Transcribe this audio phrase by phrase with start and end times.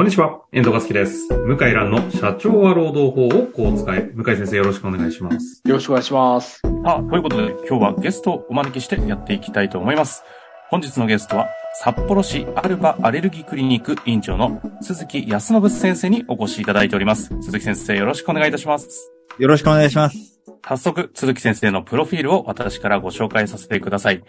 [0.00, 1.28] こんにちは、遠藤和樹です。
[1.28, 4.10] 向井蘭の社長は労働法をこう使え。
[4.14, 5.60] 向井先生よろしくお願いします。
[5.66, 6.62] よろしくお願いします。
[6.62, 10.24] さあ、ということで今日はゲストをお招きしてやっていきたいと思います。
[10.70, 17.28] 本日のゲストは、札幌市アルバアレルギークリニック院長の鈴木康信先生にお越しいただいております。
[17.42, 19.12] 鈴木先生よろしくお願いいたします。
[19.38, 20.40] よろしくお願いします。
[20.66, 24.22] 早速、鈴木先生のプロフィールを私からご紹介させてください。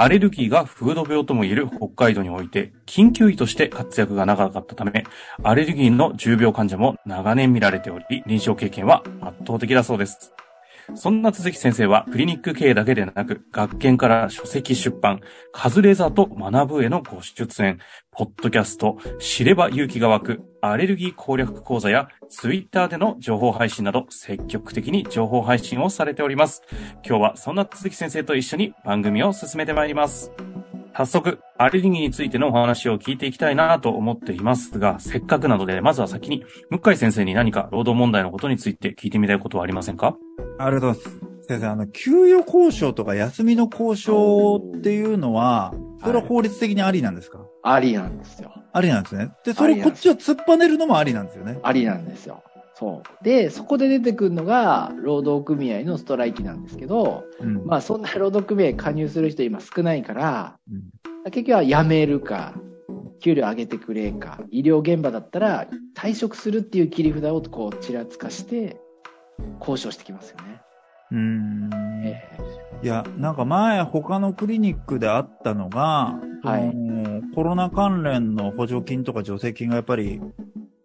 [0.00, 5.04] アレルギーがフード病ともいえる北海道において、緊急医として活躍が長かったため、
[5.42, 10.32] アレルギーの重病患者も長年見られており、臨床経験は圧倒的だそうです。
[10.94, 15.20] そんな鈴木先生は、クリニック経営だけでなく、学研から書籍出版、
[15.52, 17.78] カズレーザーと学ぶへのご出演、
[18.10, 26.62] ポッドキャスト、知れば勇気が湧く、アレルギー攻略講座や、ツイッターでの情報配信など、積極的に情報配信をされております。
[27.06, 30.32] 今日はそんな鈴木先生と一緒に番組を進めてまいります。
[30.94, 40.16] 早速、アレルギーについてのお話を聞いていきたいなと思っていますが、せっかくなので、まずは先に、向井先生に何か労働問題のことについて聞いてみたいことはありませんか？
[40.58, 41.28] ありがとうございます。
[41.48, 48.52] 先生、あの、給与交渉とか休みの交渉っていうのは、それは法律的にありなんですか、ありなんですよ。
[48.72, 49.30] ありなんですね。
[49.44, 51.58] で、それこっちを突っぱねるのもありなんですよね。
[51.62, 52.42] ありなんですよ。
[52.74, 53.24] そう。
[53.24, 57.66] で、そこで出てくるのが、労働組合のストライキなんですけど、うん。
[57.66, 60.82] まあ、そんな労働組合加入する人今少ないから、うん
[61.30, 62.54] 結局は辞めるか、
[63.20, 68.80] 給料上げてくれか、医療現場だったら退職するっていう切り札をこう、ちらつかして、
[69.60, 70.60] 交渉してきますよね。
[71.10, 71.70] うーん。
[72.04, 72.28] え
[72.82, 76.74] いや、なんか前、他のクリニックであったのが、はい
[77.34, 80.20] コロナ関連の補助金とか助成金がやっぱり、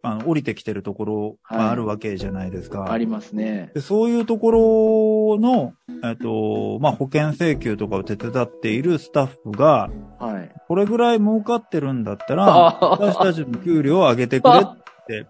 [0.01, 2.85] あの、降りてきてるところがあるわけじゃないですか。
[2.89, 3.71] えありますね。
[3.73, 10.51] でそういうところの、えっと、まあ、保険請求とかを手伝っているスタッフが、はい。
[10.67, 14.61] これぐらい儲かってるんだったら、あ私たちの給料を上げてくれっ
[15.07, 15.27] て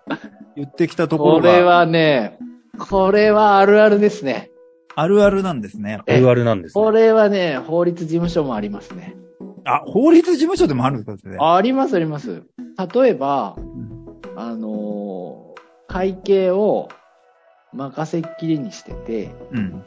[0.55, 2.39] 言ってきたところが、これはね、
[2.77, 4.51] これはあるあるですね。
[4.95, 5.99] あるあるなんですね。
[6.07, 9.15] えあるなんですこれはね、法律事務所もありますね。
[9.65, 11.37] あ、法律事務所でもあるんですかね。
[11.39, 12.43] ありますあります。
[12.93, 15.43] 例えば、うんあのー
[15.85, 16.89] 会計を
[17.71, 19.83] 任せっきりにしてて、うん。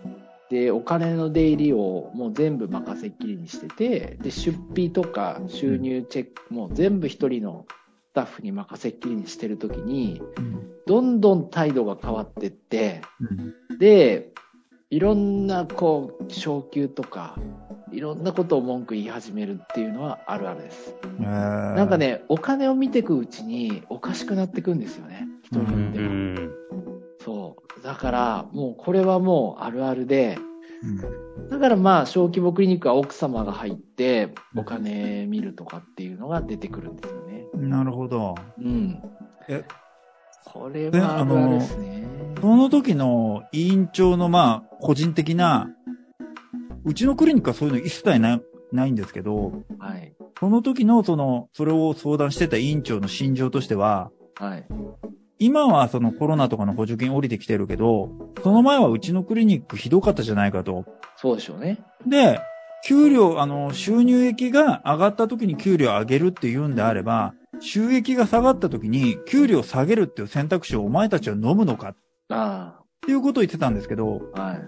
[0.51, 7.86] で、お金の出入りをもう全部任せっきりにしてて、で、出費とか収入チェックも全部一人のス
[8.17, 10.57] タッフに任せっきりにしてるときに、うん
[10.87, 14.31] どんどん態度が変わってって、うんで、
[14.89, 17.37] いろんな、こう、昇給とか、
[17.91, 20.95] いろんなことを文句言い始めるっていうのはあるあるです。
[21.03, 25.27] えーなんか、ね、お金を見ていくうちにおかしくなっていくんですよね。
[25.43, 26.51] 人によっては。
[27.25, 27.83] そう。
[27.83, 30.39] だから、もうこれはもうあるあるで、
[31.51, 37.26] だからまあ、小規模クリニックは奥様が入って、お金見るとかっていうのが出てくるんですよね。
[37.57, 38.35] うんなるほど。
[38.59, 39.03] うん。
[39.49, 39.65] え
[40.45, 42.07] これはあるあるですね。
[42.41, 45.69] その時の委員長のまあ、個人的な、
[46.85, 48.41] うちのクリニックはそういうの一切な
[48.73, 50.15] ないんですけど、はい。
[50.39, 54.67] その時のその、それを相談してた委員長の心情としては、はい。
[55.39, 58.11] 今はそのコロナとかの補助金降りてきてるけど、
[58.43, 60.85] その前はうちのクリニックひどかったじゃないかと。
[61.17, 61.79] そうでしょうね。
[62.07, 62.41] で、
[62.85, 71.97] 給料、あの、収入益が上がった時に給料上げるって言うんであれば、収益が下がった時に給料下げるっていう選択肢をお前たちは飲むのかっ
[72.29, 74.41] あていうことを言ってたんですけど、あ。
[74.41, 74.61] はい。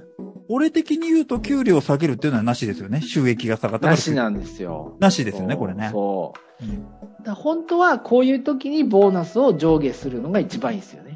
[0.51, 3.03] 俺的に言うと給料を下げるっていうのはなしですよね。
[3.03, 4.97] 収益が下がったからなしなんですよ。
[4.99, 5.91] なしですよね、これね。
[5.93, 6.65] そう。
[6.65, 6.87] うん
[7.25, 11.08] だ本当はこういう時にボーナスを上下するのが一番いいですよね。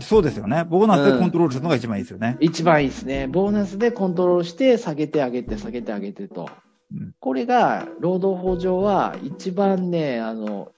[0.00, 0.64] そうですよね。
[0.64, 2.36] ボーナスでコントロールするのが一番いいですよね。
[2.40, 3.26] 一番いいですね。
[3.26, 6.42] ボーナスでコントロールして下げてあげて下げてあげてと。
[6.42, 10.72] うんこれが労働法上は一番ね、あの、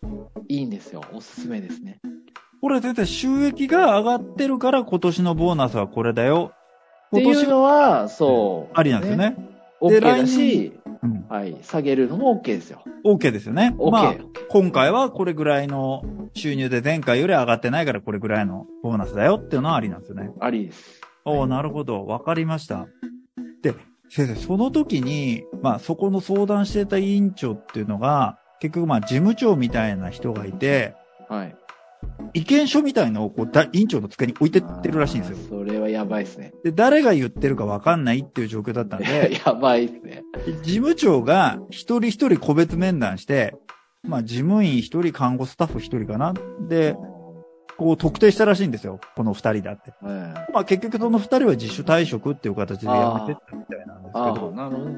[0.49, 1.03] いいんですよ。
[1.15, 2.01] おすすめですね。
[2.61, 6.53] これ絶対収益が上がってるから今年のボーナスはこれだよ。
[7.13, 8.73] 今年のは、そう。
[8.75, 9.17] ありなんですよ。
[9.17, 9.52] ね。
[9.83, 10.73] OK 来だし、
[11.03, 11.27] うん。
[11.29, 11.57] はい。
[11.63, 12.83] 下げるのも OK ですよ。
[13.05, 13.75] OK ですよね。
[13.79, 13.91] OK。
[13.91, 14.15] まあ、
[14.49, 16.03] 今回はこれぐらいの
[16.35, 20.31] 収入で前回より上がってないからこれぐらいのボーナスだよっていうのはありなんですよね。
[20.41, 21.01] ありです。
[21.25, 22.07] おおなるほど。
[22.07, 22.87] わかりました。
[23.63, 23.75] で、
[24.09, 30.95] 先生、その時に、まあ、そこの相談してた委員長っていうのが、結局まあ、事務長みたいな人がいて、
[31.29, 31.57] はい。
[32.35, 35.37] 意見書みたいのをこう、だ委員長の机に置いてってるらしいんですよ。
[35.49, 36.53] それはやばいですね。
[36.65, 40.23] で、誰が言ってるかわかんないっていう状況だったんで、 やばいですね。
[40.63, 43.55] 事務長が一人一人個別面談して、
[44.03, 46.35] まあ、事務員一人、看護スタッフ一人かな。
[46.69, 46.97] で、
[47.77, 49.01] こう特定したらしいんですよ。
[49.17, 49.93] この二人だって。
[50.03, 50.13] は
[50.49, 54.91] いまあ結局その二人は自主退職っていう形で辞めてったみたいなんですけど、なるほど。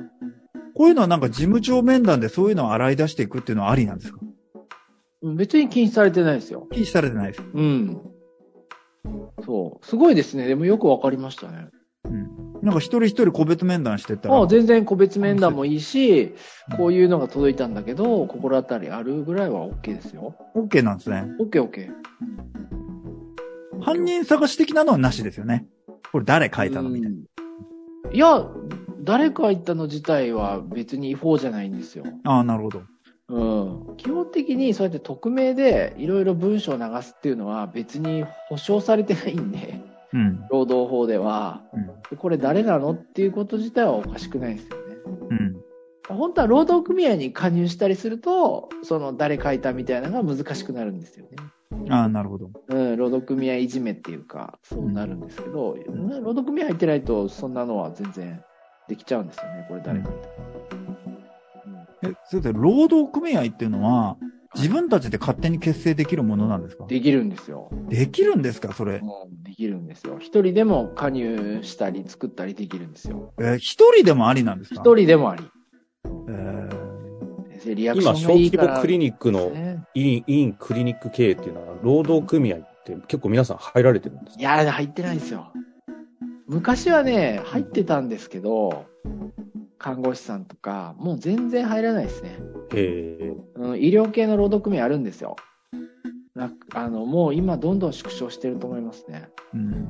[0.75, 4.19] こういうのはなんか事務長面談でそういうのを洗い出していくっていうのはありなんですか？
[5.37, 6.67] 別に禁止されてないですよ。
[6.73, 7.43] 禁止されてないです。
[7.55, 8.00] うん。
[9.44, 9.87] そう。
[9.87, 10.47] すごいですね。
[10.47, 11.69] でもよくわかりましたね。
[12.05, 12.62] うん。
[12.62, 14.41] なんか一人一人個別面談してったら。
[14.41, 16.35] あ全然個別面談もいいし、
[16.76, 20.37] こういうのが届いたんだけど、心当たりあるぐらいは OK ですよ。
[20.55, 21.25] OK なんですね。
[21.41, 21.88] OK、OK。
[23.81, 25.67] 犯人探し的なのはなしですよね。
[26.12, 27.17] これ誰書いたのみたいな。
[27.17, 27.25] うん
[28.12, 28.47] いや、
[29.03, 32.05] 誰書いたの自体は別に違法じゃないんですよ。
[32.25, 32.82] ああ、なるほど。
[33.29, 33.44] う
[33.93, 33.97] ん。
[33.97, 39.81] 基本的にそうやって匿名でいろいろ文章を流すっていうのは別に保証されてないんで、
[40.12, 40.47] うん。
[40.50, 41.62] 労働法では。
[41.73, 41.87] うん。
[42.11, 44.97] でこれ誰なのっていうこと自体はおかしくないですよね。
[45.31, 45.56] うん。
[46.09, 51.37] 本当は労働組合に加入したりすると、その誰書いたみたいなのが難しくなるんですよね。
[51.91, 52.50] ああ、なるほど。
[52.69, 55.85] うん、労働組合いじめっていうか、そうなるんですけど、ね
[56.21, 58.43] 労働組合入ってないと、そんなのは全然
[58.88, 60.74] できちゃうんですよね、これ誰書いた。
[62.04, 64.16] え、それで労働組合っていうのは、
[64.54, 66.86] 自分たちで勝手に結成できるものなんですか？
[66.86, 67.70] できるんですよ。
[67.88, 69.00] できるんですかそれ？
[69.02, 70.18] うんできるんですよ。
[70.20, 73.32] 一人でも加入したり作ったりできるんですよ。
[73.40, 74.80] えー一人でもありなんですか？
[74.80, 75.44] 一人でもあり。
[76.28, 76.84] えー
[77.50, 78.62] 先生リアクシ今、ョン小がいいから。
[78.64, 85.52] 規模クリニックのね委員、委員クリニック経営っていうのは、労働組合って結構皆さん入られてるんですいや、入ってないですよ。
[86.46, 88.84] 昔はね、入ってたんですけど、
[89.84, 92.38] 看護師さんとか、もう全然入らないですね。
[92.72, 93.36] へえ。
[93.56, 95.36] うん、医療系の労働組合あるんですよ。
[96.34, 99.28] なあの、もう今どんどん縮小してると思いますね。
[99.52, 99.60] うん。
[99.60, 99.86] うん、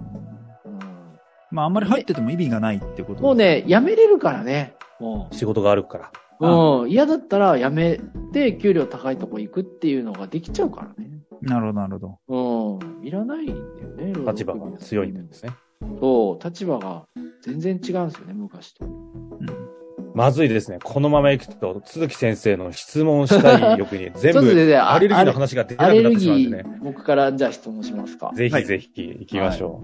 [1.52, 4.74] まあ、あんまり入ってても意味がないってこともうね、辞めれるからね。
[4.98, 6.10] も仕事があるから。
[6.40, 6.82] う。
[6.82, 8.00] うん、嫌だったら辞め
[8.32, 11.08] て給料高いとこ行くっていうのができちゃうからね。
[11.40, 12.80] なるほど、なるほど。
[12.80, 15.52] うん、いらないんだよね、立場が強いんですね。
[16.00, 17.06] そう、立場が
[17.42, 18.86] 全然違うんですよね、昔と。
[20.14, 20.18] うん。
[20.18, 20.78] まずいですね。
[20.82, 26.64] このまま行くと、鈴木先生の質問したい欲に 全部、あアレルギーの話が出なくなってしまうんでね。
[26.66, 28.26] ー、僕からじゃあ質問しますか。
[28.26, 28.90] はいぜひぜひ
[29.20, 29.82] 行きましょ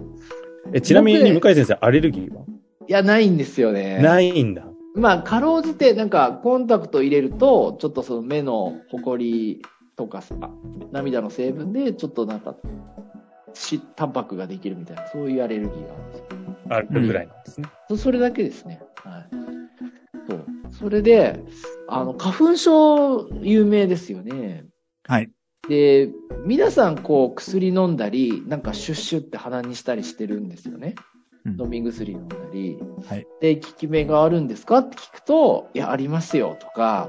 [0.66, 0.70] う。
[0.72, 2.42] え、ちなみに向井先生、アレルギーは？
[2.88, 3.98] いや、ないんですよね。
[4.02, 4.64] ないんだ。
[4.94, 9.62] まあ、かろうじて、なんか、コンタクト入れると、ちょっとその目のほこり
[9.96, 10.34] とかさ、
[10.90, 12.56] 涙の成分で、ちょっとなんか、
[13.54, 16.26] し、タンパクができるみたいな、そういうアレルギーがあるんですよ。
[16.68, 17.68] あるぐらいなんですね。
[17.88, 18.82] そそれだけですね。
[18.96, 19.59] はい。
[20.30, 20.46] そう。
[20.70, 21.42] それで、
[21.88, 24.64] あの、花粉症有名ですよね。
[25.04, 25.30] はい。
[25.68, 26.10] で、
[26.46, 30.94] 皆さんこう薬飲んだり、なんかシュッシュって鼻にしたりしてるんですよね。
[31.44, 32.78] うん飲み薬飲んだり。
[33.06, 34.78] はいで、効き目があるんですか？
[34.78, 37.08] って聞くと、いや、ありますよとか、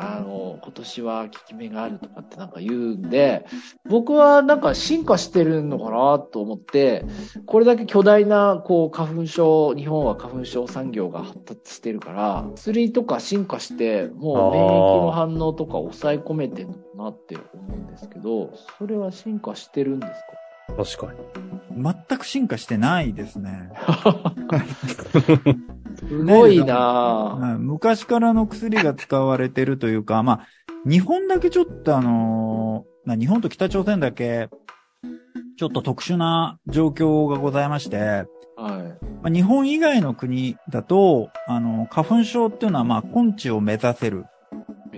[0.00, 3.46] あの、今年は効き目があるとかってなんか言うんで、
[3.88, 7.04] 僕はなんか進化してるのかなと思って、
[7.46, 20.12] これだけ巨大な、こう、花粉症、日本は花粉症産業が発達してるから、薬とか進化して、もう免疫の反応とか抑え込めてるのかなって思うんですけど、それは進化してるんです
[20.76, 21.18] 確かに。
[21.82, 23.70] 全く進化してないですね。
[26.08, 27.38] かすごいなぁ。
[27.38, 30.46] はい昔からの薬が使われてるというか、まあ、
[30.88, 34.50] 日本だけちょっとあのーまあ日本と北朝鮮だけ、
[35.56, 38.26] ちょっと特殊な状況がございまして、はい。
[39.22, 44.26] まあ、日本以外の国だと、あの、花粉症っていうのはまあ根治を目指せる。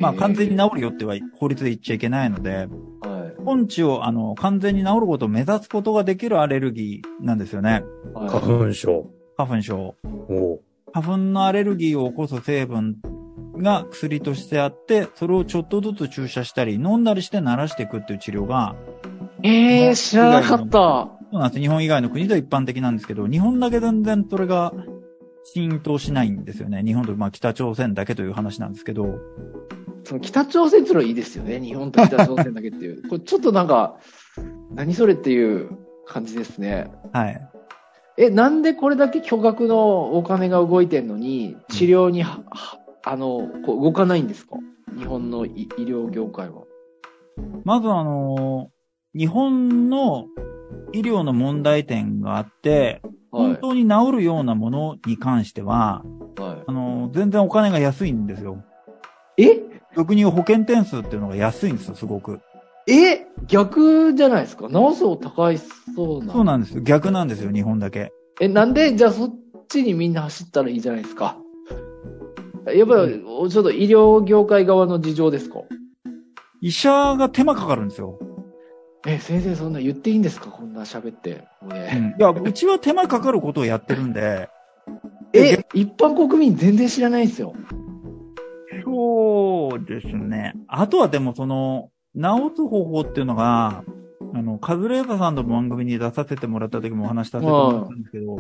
[0.01, 2.67] まあ完全に治るよっては法律で言っちゃいけないので、
[3.01, 3.57] はい。
[3.57, 7.85] 根治をあの完全に治ることを目指すことができるアレルギーなんですよね。
[8.13, 9.07] はい花粉症。
[9.37, 9.95] 花粉症。
[10.29, 10.61] おう
[10.93, 12.97] 花粉のアレルギーを起こす成分
[13.57, 18.75] が薬としてあって、それをちょっとずつ注射したり、飲んだりして慣らしていくっていう治療が、
[19.43, 21.21] ええー、知らなかった。
[21.33, 21.61] そうなんです。
[21.61, 24.73] 日本以外の国では一般的なんですけど、日本だけ全然それが
[25.45, 26.83] 浸透しないんですよね。
[26.83, 29.19] 日本と、まあ北朝鮮だけという話なんですけど。
[30.05, 31.61] その北朝鮮っていうのはいいですよね。
[31.61, 33.09] 日本と北朝鮮だけっていう。
[33.09, 33.99] これちょっとなんか、
[34.75, 35.71] 何それっていう
[36.07, 36.91] 感じですね。
[37.13, 37.51] はい。
[38.23, 44.57] え、なんでこれだけ巨額のお金が動いてんのに、治療には、はあの、こう動かないんですか？
[44.95, 46.65] 日本の医医療業界は。
[47.65, 48.71] まずあの
[49.17, 50.27] 日本の
[50.93, 53.01] 医療の問題点があって、
[53.31, 53.45] はい。
[53.55, 56.05] 本当に治るようなものに関しては、
[56.37, 58.63] はあの全然お金が安いんですよ。
[59.39, 59.63] い、え？
[59.97, 62.43] 俗に言う保険点数っていうのが安いんですよ、すごく。
[62.89, 64.69] え逆じゃないですか？
[64.69, 66.33] 治す方高いそうな。
[66.33, 66.81] そうなんですよ。
[66.83, 68.13] 逆なんですよ、日本だけ。
[68.41, 68.95] え、なんで？
[68.97, 69.35] じゃあそっ
[69.69, 71.37] ちにみんな走ったらいいじゃないですか？
[72.67, 75.61] やっぱり、ちょっと医療業界側の事情ですか？
[76.61, 78.19] 医者が手間かかるんですよ。
[79.07, 80.49] え、先生そんな言っていいんですか？
[80.51, 81.45] こんな喋って。
[81.63, 84.49] もうねいや、うちは手間かかることをやってるんで、
[85.33, 87.55] え、一般国民全然知らないんですよ。
[88.85, 90.55] そうですね。
[90.69, 93.85] あとはでもその、治す方法っていうのが、
[94.33, 98.37] あの、カズレーザーさんの番組に出させてもらった時もお話しさせてもらったんですけど、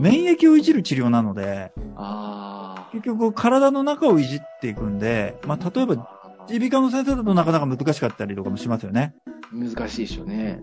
[0.00, 6.08] 免疫をいじる治療なので、あ結局体の中をいじっていくんで、まあ、例えば、
[6.48, 9.14] 耳鼻科の先生だとなかなか難しかったりとかもしますよね。
[9.52, 10.62] 難しいでしょうね。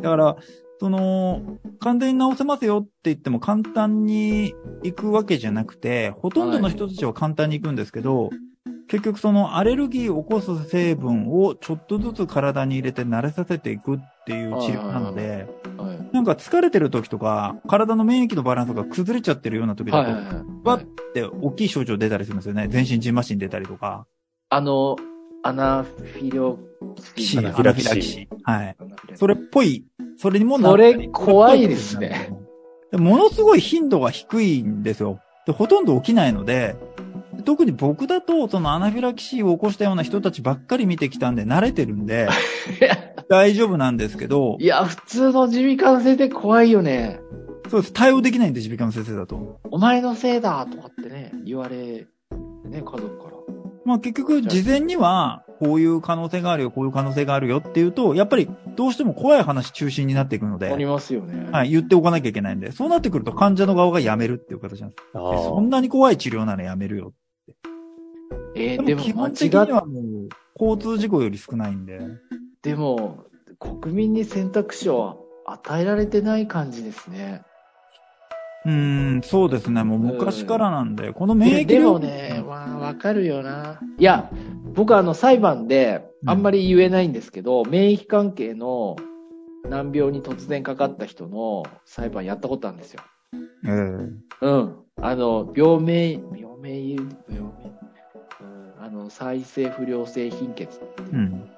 [0.00, 0.36] だから、
[0.80, 8.30] その、完全に治せますよって言っても簡単に行くわけじゃなくて、ほとんどの人たちは簡単に行くんですけど、
[8.88, 16.14] 結局そのアレルギーを起こす成分をちょっとずつ体に入れて慣れさせていくっていう治療なので、はい。
[16.14, 20.44] なんか疲れてる時とか、体の免疫のバランスが崩れちゃってるような時だと。
[20.62, 22.68] バッて大きい症状出たりするんですよね。
[22.68, 24.06] 全身ジンマシン出たりとか。
[24.50, 24.96] あの、
[25.42, 26.58] アナフィロ
[27.14, 28.76] キシーアナフィラキシーはい。
[29.14, 29.84] それっぽい、
[30.16, 32.30] それにもなそれ怖いですね。
[32.90, 35.20] でものすごい頻度が低いんですよ。
[35.46, 36.76] で、ほとんど起きないので、
[37.42, 42.28] 特に僕だと、そのアナフィラキシーを起こしたような人たちばっかり見てきたんで慣れてるんで、
[43.28, 47.20] 大丈夫なんですけどい、や、普通の耳鼻科の先生怖いよね。
[47.70, 47.92] そうです。
[47.92, 49.60] 対応できないんで、耳鼻科の先生だと。
[49.70, 52.06] お前のせいだとかってね、言われ、ね、
[52.70, 53.30] 家族から。
[53.84, 61.50] まあ結局、事前には、こういう可能性があるよ、こういう可能性があるよっていうと、やっぱりどうしても怖い話中心になっていくので、ありますよね。
[61.50, 65.02] はい、言っておかなきゃいけないんで、そうなってくると患者の側がやめるっていう形なんです。
[65.12, 67.12] そーんなに怖い治療ならやめるよ。
[68.54, 72.00] えーでも基本的にはもう、交通事故より少ないんで。
[72.62, 73.24] でも、
[73.58, 77.42] 国民に選択肢を与えられてない感じですね。
[78.64, 79.82] うーん、そうですね。
[79.84, 83.80] もう昔からなんで、この免疫ででも療ね、まあ、わかるよな。
[83.98, 84.30] いや、
[84.74, 88.96] 僕はあの裁判で、あんまり言えないんですけど、免疫関係の
[89.68, 93.02] 難病に突然かかった人の裁判やったことあるんですよ。
[93.66, 94.76] ええうん。
[95.00, 97.73] あの、病名、病名病名。
[99.04, 100.84] の、再生不良性貧血う。
[101.12, 101.50] うん。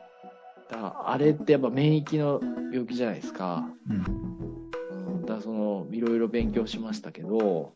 [0.71, 2.41] だあれってやっぱ免疫の
[2.73, 3.69] 病気じゃないですか。
[3.89, 5.17] うん。
[5.17, 7.75] うん、だその、いろいろ勉強しましたけど、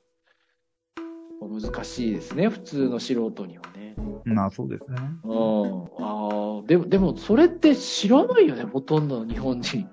[1.41, 3.95] 難しいですね、普通の素人にはね。
[4.25, 4.97] まあそうですね。
[5.25, 5.85] うん。
[5.99, 9.89] ああ、でも、でも、それって知らないよね、ほとんどの日本人。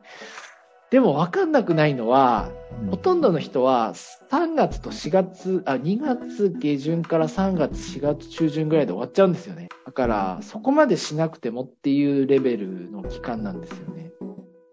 [0.89, 2.57] でも分かんなくないのは、うん
[2.91, 3.93] ほとんどの人は
[4.29, 9.69] 3月と4月、あ、2月下旬から3月、4月中旬ぐらいで終わっちゃうんですよね。
[9.85, 14.11] だから、そこまでしなくてもっていうレベルの期間なんですよね。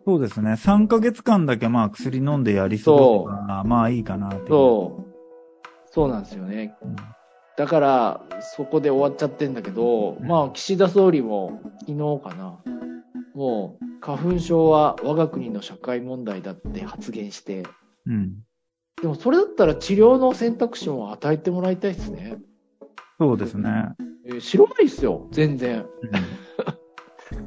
[0.07, 0.51] そうですね。
[0.53, 4.49] 3ヶ月間だけまあ薬飲んでやり過ごせば、まあいいかなって。
[4.49, 5.15] そう。
[5.91, 6.77] そうなんですよね。
[6.83, 6.97] うん
[7.57, 12.59] だから、そこで終わっちゃってんだけど、まあ、岸田総理も昨日かな、
[13.35, 17.65] もう、花粉症は我が国の社会問題だって発言して、
[18.07, 18.35] うん。
[19.01, 22.37] でもそれだったら治療の選択肢も与えてもらいたいですね。
[23.19, 23.95] そうですね。
[24.27, 25.81] えー知らないですよ、全然。
[25.81, 25.87] うん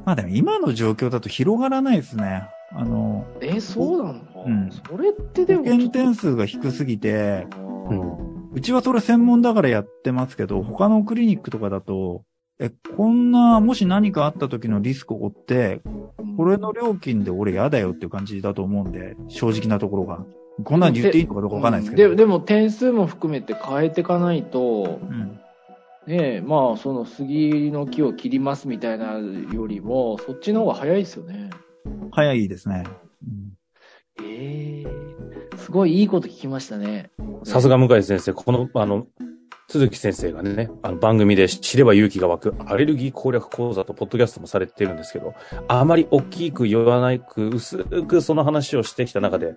[0.04, 2.48] まあでも今の状況だと広がらないですね。
[2.72, 12.24] あの、えーそうなの、うんそれってで保も険点数が低すぎて、あーうちはそれ専門だからやってますけど、他のクリニックとかだと、
[12.60, 15.80] え、こんな、もし何かあった時のリスクを負って、
[16.36, 20.24] これの料金で俺嫌だよっていう感じだと思うんで、正直なところが。
[20.64, 22.10] こんなん言っていいのかどうかわかんないですけど。
[22.10, 25.40] ででも点数も含めて変えていかないと、うん。
[26.08, 31.50] ねえ、まあ、その杉の木を切りますみたいなよりも、そっちの方が早いですよね。
[32.10, 32.84] 早いですね。
[33.22, 33.58] うん
[34.20, 35.08] ええ
[35.58, 37.10] すごいいいこと聞きましたね。
[37.44, 39.06] さすが向井先生、この、あの、
[39.70, 45.34] 鈴木先生がね、あの番組で知れば勇気が湧くアレルギー攻略講座とポッドキャストもされてるんですけど、
[45.68, 49.56] あまり大きく言わないく、薄くその話をしてきた中で、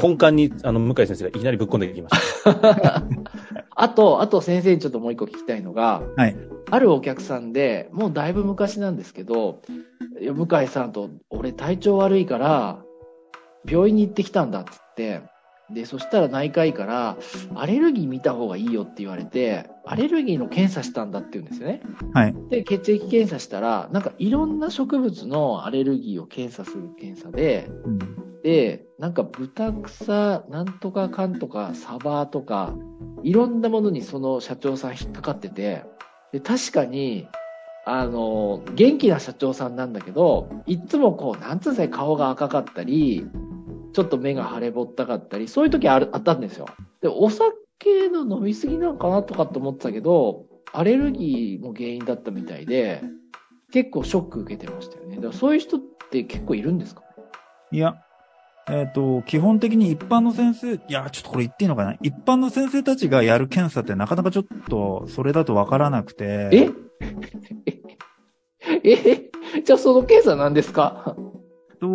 [0.00, 3.02] 根幹に、あの、向井先生がいきなりぶっ込んできました。
[3.74, 6.36] あと、あと先生にちょっともう一個聞きたいのが、はい。
[6.70, 9.62] あるお客さんで、もうだいぶ昔なんですけど、
[10.20, 12.84] 向井さんと、俺体調悪いから、
[13.68, 15.22] 病院に行ってきたんだっつって、
[15.72, 17.16] で、そしたら内科医から、
[17.54, 21.82] アレルギー見た方がいいよって言われて、アレルギーの検査したんだって言うんですよね。
[22.12, 22.34] はい。
[22.50, 27.98] で、血液検査したら、なんかいろんな植物のアレルギーを検査する検査で、うん。
[28.42, 32.74] で、なんか豚草、なんとかかんとか、サバとか、
[33.22, 35.84] いろんなものにその社長さん引っかかってて、
[36.32, 37.28] で、確かに、
[37.84, 43.26] あの、元気な社長さんなんだけど、いつもこう、なんつうんですかね顔が赤かったり、
[43.92, 46.66] ちょっと目が腫れぼったかったり、そういう時あるあったんですよ。
[47.02, 47.50] で、お酒
[48.12, 53.02] の飲みすぎなんかなとかって思ってたけど、アレルギーの原因だったみたいで、
[53.72, 55.16] 結構ショック受けてましたよね。
[55.16, 55.80] だからそういう人っ
[56.10, 57.02] て結構いるんですか？
[57.72, 57.96] いや、
[58.68, 61.94] えっ、と、基本的に一般の先生、いや、ちょっとこれ言っていいのかな？
[62.02, 66.50] 一般の先生たちがやる検査ってなかなかちょっと、それだとわからなくて。
[66.52, 66.70] え？
[68.84, 68.90] え？
[69.54, 69.62] え？
[69.64, 71.16] じゃあその検査何ですか？
[71.80, 71.88] と、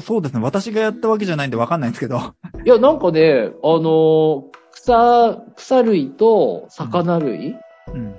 [0.00, 0.40] そうですね。
[0.42, 2.18] 私がやったわけじゃないんでわかんないんですけど。
[2.64, 7.56] いや、なんかね、あの、草、草類と魚類
[7.94, 8.14] うん。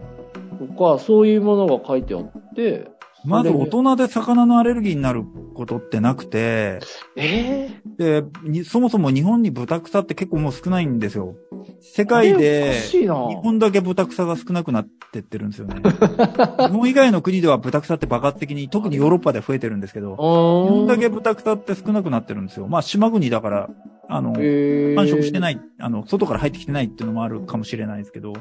[0.68, 2.92] とか、そういうものが書いてあって、
[3.26, 5.24] まず大人で魚のアレルギーになる
[5.54, 6.80] ことってなくて、
[7.16, 11.36] えで、にそもそも日本に豚草って結構もう少ないんですよ。
[11.82, 12.74] 世え界で。
[12.74, 15.82] 日本だけ豚草が少なくなってってるんですよね。
[16.60, 22.68] 日本以外の国では豚草って爆発的に、特にヨーロッパで増えてるんですけど、日本だけ豚草って少なくなってるんですよ。
[22.68, 23.70] まあ島国だから、
[24.08, 25.42] あの、繁殖してい。
[25.42, 28.34] ない、あの、外から入ってきてないっていうのもあるかもしれないですけど、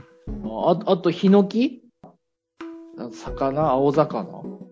[0.66, 1.82] ああと、ヒノキ？
[3.12, 3.70] 魚？
[3.70, 4.22] 青魚？
[4.22, 4.69] っ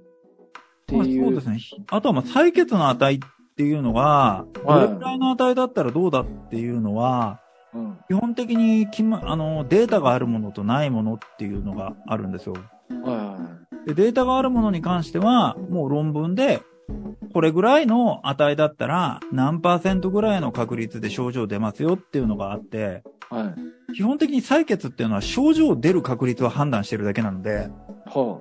[0.89, 1.25] てまあいう。
[1.25, 1.61] そうですね。
[1.91, 3.19] あとはまあ採血の値っ
[3.57, 7.41] ていうのが、どれくらいの値だったらどうだっていうのは、
[7.75, 7.99] うん。
[8.09, 12.55] 基本的にきま、あの、データがあるものとないものっていうのがあるんですよ。
[12.55, 13.39] はいは
[13.87, 16.63] で、データがあるものに関しては、もう論文で、
[17.33, 23.35] これぐらいの値だったら、何パーセントぐらいの確率で症状出ますよっていうのがあって、い。
[23.35, 23.55] は
[23.91, 23.95] い。
[23.95, 27.71] 基本的に採血っていうのは症状出る確率を判断してるだけなので、
[28.07, 28.41] は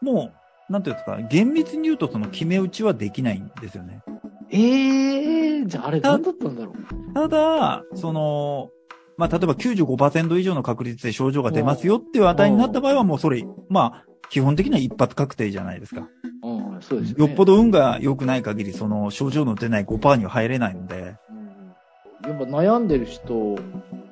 [0.00, 0.39] もう、
[0.70, 4.02] なんていうんですか、厳密に言うとその決め打ちはできないんですよね。
[4.06, 4.12] あ、
[4.50, 7.12] ええじゃああれ何だったんだろう。
[7.12, 8.70] ただ、その、
[9.16, 16.08] まあ、例えば95%以上の確率で症状が出ますよっていう値になった場合はもうそれ、まあ、基本的には一発確定じゃないですか。
[16.42, 17.26] うん、そうですよ、ね。
[17.26, 22.30] よっぽど運が良くない限り、その症状の出ない5%には入れないので、うん。
[22.30, 23.58] やっぱ悩んでる人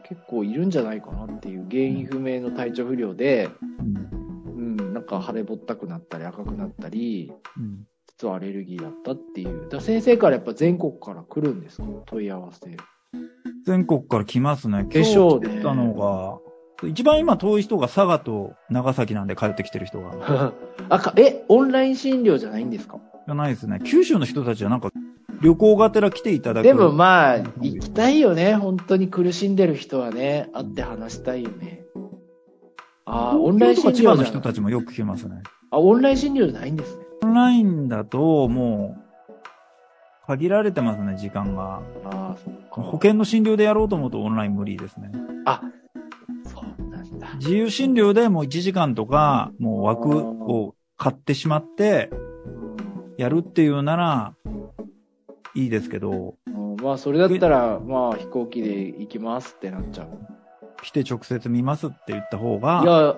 [0.08, 3.48] 結構いるんじゃないかなっていう原因不明の体調不良で、
[4.98, 7.86] なんか腫れぼったくなったり赤くなったり、うん
[8.20, 9.68] 実はアレルギーだったっていう。
[9.68, 12.76] だ先生からやっぱ全国から来るんですか問い合わせ。
[13.64, 14.82] 全国から来ますね。
[14.90, 15.94] でしょうね今日来たの
[16.82, 20.52] が、一番今遠い人が佐賀と長崎なんで帰ってきてる人が。
[20.90, 22.98] あか、え、オンライン診療じゃないんですか？
[23.26, 23.78] じゃないですね。
[23.84, 24.90] 九州の人たちはなんか、
[25.40, 26.64] 旅行がてら来ていただく。
[26.64, 28.56] でもまあ、行きたいよね。
[28.56, 31.84] 本当に苦しんでる人はね、会って話したいよね。
[33.10, 35.42] ああ、オンライン診東京とか千葉の人たちもよく来ますね。
[35.70, 37.04] あ、オンライン診療じゃないんですね。
[37.22, 41.80] オンラインだと、もう、限られてますね、時間が。
[42.04, 42.36] あ。
[42.70, 45.10] 保険の診療でやろうと思うとオンライン無理ですね。
[45.46, 45.62] あ、
[46.44, 47.34] そうなんだ。
[47.36, 52.10] 自由診療でもう1時間とか、もう枠を買ってしまって、
[53.16, 54.34] やるっていうなら、
[55.54, 60.37] いいですけど、うんまあ、それだったら、まあ、飛行機で行きますってなっちゃう。
[60.82, 63.16] 来て直接見ますって言った方いが、や、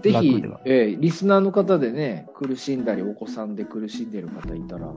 [0.00, 4.92] ぜひ楽では、ええリスナーの方でね、苦しんだり、お子さんで苦しんでる方いたら、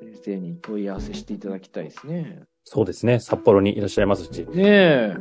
[0.00, 2.42] 先生に問い合わせしていただきたいですね。
[2.64, 3.20] そうですね。
[3.20, 4.46] 札幌にいらっしゃいますし。
[4.52, 5.16] ねえ。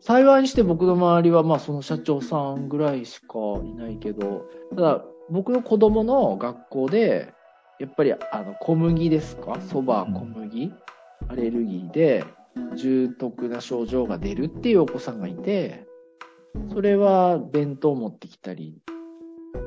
[0.00, 7.32] 幸いにして僕の周りは、まあ、その社長さんぐらいしかいないけど、ただ、僕の子供の学校で、
[7.80, 9.52] やっぱり、あの、小麦ですか？
[9.52, 10.72] 蕎麦、小麦、
[11.28, 12.24] アレルギーで、
[12.76, 15.86] 重篤な症状が出るっていうお子さんがいて、
[16.72, 18.78] それは弁当持ってきたり、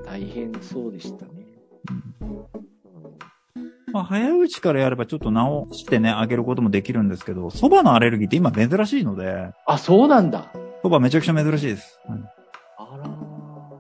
[0.06, 1.32] 大変そうでしたね。
[1.90, 2.44] うん
[3.94, 10.52] まあ、早いうちからやればちょっと直してね、あげることもできるんですけど、蕎麦のアレルギーって今珍しいので、あ、そうなんだ。
[10.84, 12.00] 蕎麦めちゃくちゃ珍しいです。
[12.10, 12.26] うん
[12.80, 13.18] あらー。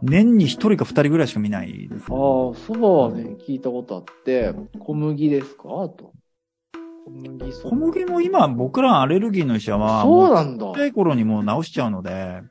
[0.01, 5.63] 年に一人か二人ぐらいしか見ないです、ああ、そばはね、聞いたことあって、小麦ですか？
[5.83, 6.13] あと。
[7.07, 12.41] 小麦そ小麦も今僕らアレルギーの医者は、そうなんだもちっちゃい頃にもう治しちゃうので、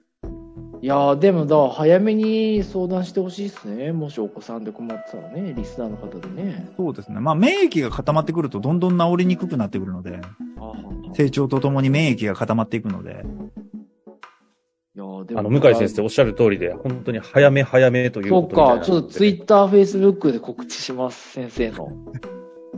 [0.80, 3.92] いやーでもだ、早めに相談してほしいですね。
[3.92, 6.70] もしお子さんで困ってたらね、リスナーの方でね。
[6.76, 7.20] そうですね。
[7.20, 10.20] まあ免疫が固まってくるとどんどん治りにくくなってくるので、
[11.14, 21.88] 成長とともに免疫が固まっていくので、いやーでもあの、向井先生おっしゃる通りで、本当に早め早めというそうか、ことみたいなのでちょっとツイッター、フェイスブックで告知します、先生の。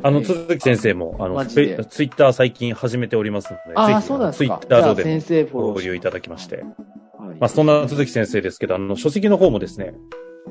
[0.03, 4.03] あの、鈴木先生も、あの、ツイッター最近始めておりますので、ぜひ。
[4.37, 6.57] ツイッター上で先生フォローご利用いただきまして。
[6.57, 6.67] はい。
[7.41, 9.95] まあ、そんな鈴木先生ですけど、あの、書籍の方もですね、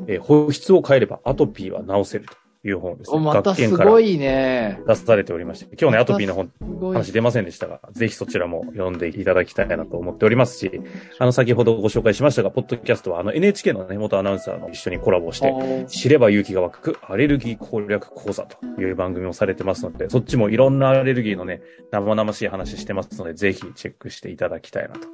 [0.07, 4.82] えー保湿を変えればアトピーは治せるという本をですね、おまたす学研からごいね。
[4.88, 6.52] 出されておりまして、今日ね、アトピーの本。
[6.93, 10.82] 話出ませんでしたが、ぜひそちらも読んでいただきたいなと思っておりますし、
[11.20, 25.08] あの、先ほどご紹介しましたが、ポッドキャストは、あの、NHK のね、元アナウンサーの一緒にコラボして、知れば勇気が湧くアレルギー攻略講座という番組をされてますので、そっちもいろんなアレルギーのね、生々しい話してますので、ぜひチェックしていただきたいなと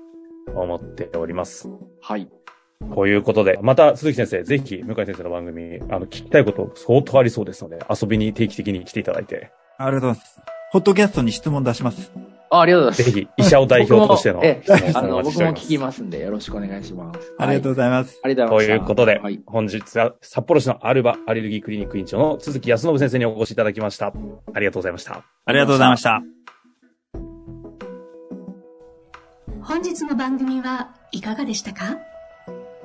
[0.60, 1.70] 思っております。
[2.02, 2.30] はい。
[2.96, 9.52] ということで、また鈴木先生、ぜひ向井先生の番組、あの、聞きたいこと相当ありそうですので、遊びに定期的に来ていただいて。
[9.78, 10.42] ありがとうございます。
[10.72, 12.12] ホットキャストに質問出します。
[12.50, 13.12] あありがとうございます。
[13.16, 14.42] ぜひ、医者を代表としての
[14.96, 15.68] あの、僕も聞しております。
[15.68, 17.34] きますんで、よろしくお願いします。
[17.40, 18.20] ありがとうございます。
[18.24, 18.84] ありがとうごとざいました。
[18.84, 19.42] いうことで、はい。
[19.48, 24.14] 本日は札幌市のアルバアレルギークリニック院長の鈴木康信先生にお越しいただきました。
[24.54, 25.24] ありがとうございました。
[25.46, 26.22] ありがとうございました。
[29.62, 31.98] 本日の番組はいかがでしたか？